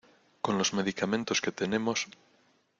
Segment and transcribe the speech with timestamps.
[0.41, 2.07] con los medicamentos que tenemos